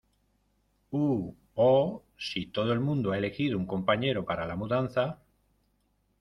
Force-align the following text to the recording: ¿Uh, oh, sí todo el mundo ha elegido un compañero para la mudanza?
¿Uh, 0.89 1.35
oh, 1.53 2.03
sí 2.17 2.47
todo 2.47 2.73
el 2.73 2.79
mundo 2.79 3.11
ha 3.11 3.19
elegido 3.19 3.59
un 3.59 3.67
compañero 3.67 4.25
para 4.25 4.47
la 4.47 4.55
mudanza? 4.55 5.19